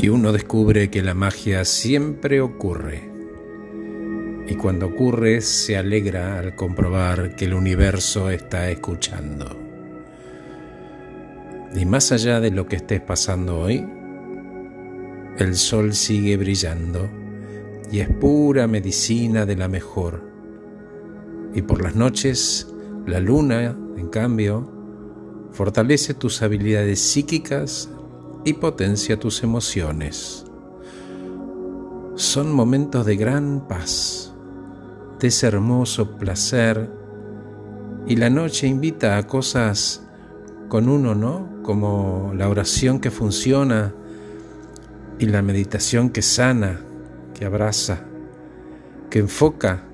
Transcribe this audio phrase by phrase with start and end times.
[0.00, 3.10] Y uno descubre que la magia siempre ocurre.
[4.46, 9.58] Y cuando ocurre se alegra al comprobar que el universo está escuchando.
[11.74, 13.84] Y más allá de lo que estés pasando hoy,
[15.36, 17.10] el sol sigue brillando
[17.90, 20.22] y es pura medicina de la mejor.
[21.54, 22.72] Y por las noches,
[23.04, 24.70] la luna, en cambio,
[25.50, 27.90] fortalece tus habilidades psíquicas
[28.48, 30.46] y potencia tus emociones.
[32.14, 34.32] Son momentos de gran paz,
[35.20, 36.90] de ese hermoso placer,
[38.06, 40.02] y la noche invita a cosas
[40.70, 41.62] con uno, ¿no?
[41.62, 43.94] Como la oración que funciona
[45.18, 46.80] y la meditación que sana,
[47.34, 48.06] que abraza,
[49.10, 49.84] que enfoca,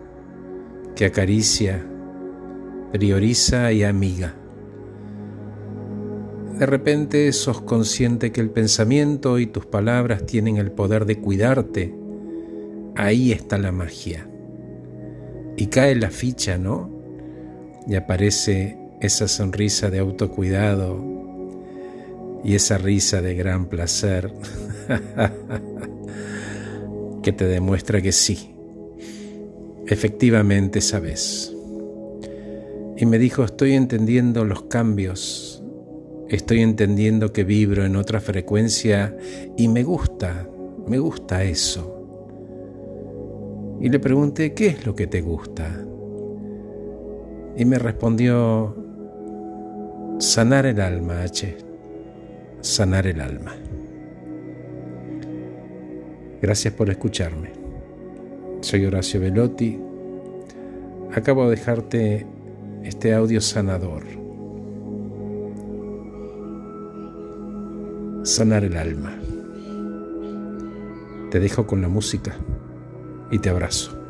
[0.94, 1.84] que acaricia,
[2.92, 4.36] prioriza y amiga.
[6.58, 11.92] De repente sos consciente que el pensamiento y tus palabras tienen el poder de cuidarte.
[12.94, 14.28] Ahí está la magia.
[15.56, 16.90] Y cae la ficha, ¿no?
[17.88, 21.14] Y aparece esa sonrisa de autocuidado
[22.44, 24.32] y esa risa de gran placer
[27.22, 28.54] que te demuestra que sí,
[29.86, 31.54] efectivamente sabes.
[32.96, 35.63] Y me dijo, estoy entendiendo los cambios,
[36.34, 39.16] estoy entendiendo que vibro en otra frecuencia
[39.56, 40.48] y me gusta,
[40.86, 41.90] me gusta eso.
[43.80, 45.70] Y le pregunté, ¿qué es lo que te gusta?
[47.56, 48.74] Y me respondió,
[50.18, 51.56] sanar el alma, H,
[52.60, 53.54] sanar el alma.
[56.40, 57.50] Gracias por escucharme.
[58.60, 59.78] Soy Horacio Velotti.
[61.14, 62.26] Acabo de dejarte
[62.82, 64.23] este audio sanador.
[68.24, 69.14] Sanar el alma.
[71.30, 72.34] Te dejo con la música
[73.30, 74.03] y te abrazo.